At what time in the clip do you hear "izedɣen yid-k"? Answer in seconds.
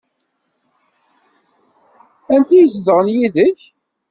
2.65-3.59